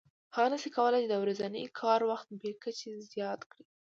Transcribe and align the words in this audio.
هغه 0.35 0.47
نشي 0.53 0.69
کولای 0.77 1.03
د 1.07 1.13
ورځني 1.23 1.63
کار 1.79 1.99
وخت 2.11 2.27
بې 2.41 2.51
کچې 2.61 2.89
زیات 3.11 3.41
کړي 3.51 3.63